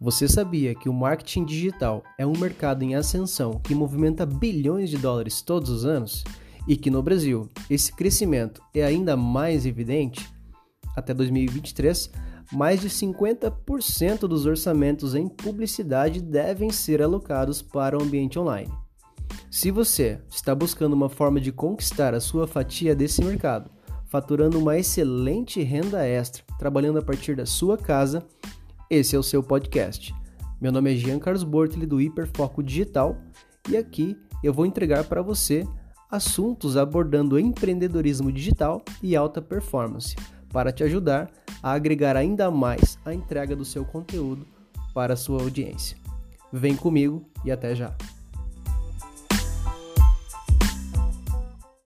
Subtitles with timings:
[0.00, 4.96] Você sabia que o marketing digital é um mercado em ascensão que movimenta bilhões de
[4.96, 6.22] dólares todos os anos?
[6.68, 10.32] E que no Brasil esse crescimento é ainda mais evidente?
[10.94, 12.12] Até 2023,
[12.52, 18.72] mais de 50% dos orçamentos em publicidade devem ser alocados para o ambiente online.
[19.50, 23.68] Se você está buscando uma forma de conquistar a sua fatia desse mercado,
[24.06, 28.24] faturando uma excelente renda extra, trabalhando a partir da sua casa,
[28.90, 30.14] esse é o seu podcast.
[30.60, 33.16] Meu nome é Jean Carlos Bortoli do Hiperfoco Digital
[33.68, 35.66] e aqui eu vou entregar para você
[36.10, 40.16] assuntos abordando empreendedorismo digital e alta performance
[40.50, 41.30] para te ajudar
[41.62, 44.46] a agregar ainda mais a entrega do seu conteúdo
[44.94, 45.96] para a sua audiência.
[46.50, 47.94] Vem comigo e até já!